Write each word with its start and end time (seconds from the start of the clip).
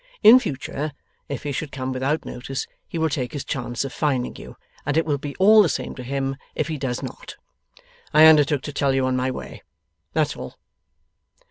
In 0.23 0.39
future, 0.39 0.93
if 1.29 1.43
he 1.43 1.51
should 1.51 1.71
come 1.71 1.91
without 1.93 2.25
notice, 2.25 2.65
he 2.87 2.97
will 2.97 3.07
take 3.07 3.33
his 3.33 3.45
chance 3.45 3.85
of 3.85 3.93
finding 3.93 4.35
you, 4.35 4.57
and 4.83 4.97
it 4.97 5.05
will 5.05 5.19
be 5.19 5.35
all 5.35 5.61
the 5.61 5.69
same 5.69 5.93
to 5.93 6.01
him 6.01 6.37
if 6.55 6.69
he 6.69 6.77
does 6.79 7.03
not. 7.03 7.35
I 8.11 8.25
undertook 8.25 8.63
to 8.63 8.73
tell 8.73 8.95
you 8.95 9.05
on 9.05 9.15
my 9.15 9.29
way. 9.29 9.61
That's 10.13 10.35
all. 10.35 10.55